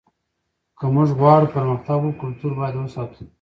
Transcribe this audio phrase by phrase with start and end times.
[0.77, 3.21] که موږ غواړو پرمختګ وکړو کلتور باید وساتو.